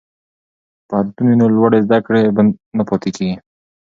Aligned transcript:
که 0.75 0.83
پوهنتون 0.87 1.25
وي 1.27 1.35
نو 1.41 1.45
لوړې 1.55 1.79
زده 1.85 1.99
کړې 2.05 2.21
نه 2.77 2.83
پاتیږي. 2.89 3.31